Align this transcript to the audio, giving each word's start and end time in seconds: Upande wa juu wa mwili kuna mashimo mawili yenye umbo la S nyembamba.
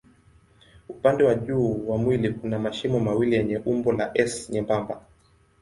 Upande 0.89 1.23
wa 1.23 1.35
juu 1.35 1.87
wa 1.89 1.97
mwili 1.97 2.33
kuna 2.33 2.59
mashimo 2.59 2.99
mawili 2.99 3.35
yenye 3.35 3.57
umbo 3.57 3.91
la 3.91 4.11
S 4.17 4.49
nyembamba. 4.49 5.01